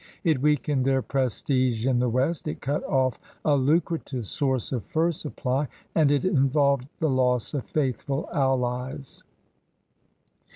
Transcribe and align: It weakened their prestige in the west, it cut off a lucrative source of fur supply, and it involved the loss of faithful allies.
It 0.23 0.41
weakened 0.41 0.83
their 0.83 1.03
prestige 1.03 1.85
in 1.85 1.99
the 1.99 2.09
west, 2.09 2.47
it 2.47 2.59
cut 2.59 2.83
off 2.85 3.19
a 3.45 3.55
lucrative 3.55 4.25
source 4.25 4.71
of 4.71 4.83
fur 4.83 5.11
supply, 5.11 5.67
and 5.93 6.09
it 6.09 6.25
involved 6.25 6.87
the 6.97 7.07
loss 7.07 7.53
of 7.53 7.65
faithful 7.65 8.27
allies. 8.33 9.23